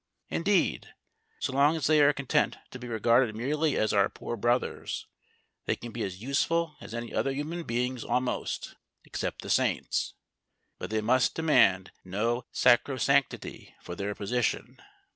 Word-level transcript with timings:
Indeed, 0.29 0.95
so 1.39 1.53
long 1.53 1.75
as 1.75 1.85
they 1.85 2.01
are 2.01 2.11
content 2.11 2.57
to 2.71 2.79
be 2.79 2.87
regarded 2.87 3.35
merely 3.35 3.77
as 3.77 3.93
our 3.93 4.09
poor 4.09 4.35
brothers, 4.35 5.05
they 5.67 5.75
can 5.75 5.91
be 5.91 6.01
as 6.01 6.19
useful 6.19 6.75
as 6.81 6.95
any 6.95 7.13
other 7.13 7.31
human 7.31 7.61
beings 7.61 8.03
almost, 8.03 8.73
except 9.03 9.43
the 9.43 9.49
saints. 9.51 10.15
But 10.79 10.89
they 10.89 11.01
must 11.01 11.35
demand 11.35 11.91
no 12.03 12.45
sacrosanctity 12.51 13.75
for 13.79 13.93
their 13.93 14.15
position. 14.15 14.81